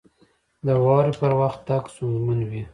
•د 0.65 0.67
واورې 0.83 1.13
پر 1.19 1.31
وخت 1.41 1.59
تګ 1.67 1.83
ستونزمن 1.93 2.39
وي. 2.49 2.63